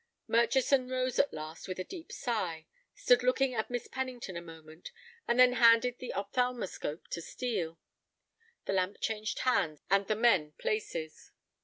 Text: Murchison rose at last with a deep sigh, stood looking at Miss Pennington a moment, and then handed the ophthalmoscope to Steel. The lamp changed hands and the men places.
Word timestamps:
Murchison 0.27 0.87
rose 0.89 1.19
at 1.19 1.31
last 1.31 1.67
with 1.67 1.77
a 1.77 1.83
deep 1.83 2.11
sigh, 2.11 2.65
stood 2.95 3.21
looking 3.21 3.53
at 3.53 3.69
Miss 3.69 3.85
Pennington 3.87 4.35
a 4.35 4.41
moment, 4.41 4.91
and 5.27 5.39
then 5.39 5.53
handed 5.53 5.99
the 5.99 6.11
ophthalmoscope 6.15 7.07
to 7.09 7.21
Steel. 7.21 7.77
The 8.65 8.73
lamp 8.73 8.97
changed 8.99 9.37
hands 9.45 9.83
and 9.91 10.07
the 10.07 10.15
men 10.15 10.53
places. 10.57 11.31